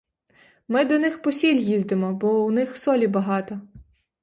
[0.67, 3.61] Ми до них по сіль їздимо, бо у них солі багато.